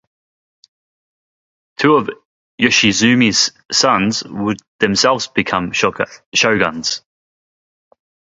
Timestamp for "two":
1.77-1.93